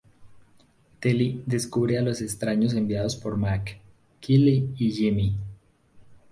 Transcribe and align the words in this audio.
Teddy 0.99 1.43
descubre 1.45 1.95
a 1.99 2.01
los 2.01 2.23
extraños 2.23 2.73
enviados 2.73 3.15
por 3.15 3.37
Mac, 3.37 3.77
Kelly 4.19 4.73
y 4.79 4.89
Jimmy. 4.89 5.37